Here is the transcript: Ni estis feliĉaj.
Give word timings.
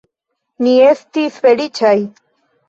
Ni 0.67 0.71
estis 0.85 1.37
feliĉaj. 1.45 1.93